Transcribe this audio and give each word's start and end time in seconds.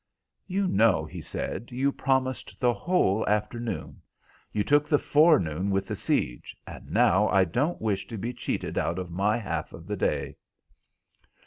"You 0.47 0.67
know," 0.67 1.05
he 1.05 1.21
said, 1.21 1.69
"you 1.71 1.91
promised 1.91 2.59
the 2.59 2.73
whole 2.73 3.23
afternoon. 3.29 4.01
You 4.51 4.63
took 4.63 4.89
the 4.89 4.97
forenoon 4.97 5.69
with 5.69 5.85
The 5.87 5.95
Siege, 5.95 6.57
and 6.65 6.89
now 6.89 7.29
I 7.29 7.43
don't 7.45 7.79
wish 7.79 8.07
to 8.07 8.17
be 8.17 8.33
cheated 8.33 8.79
out 8.79 8.97
of 8.97 9.11
my 9.11 9.37
half 9.37 9.73
of 9.73 9.85
the 9.85 9.95
day." 9.97 10.37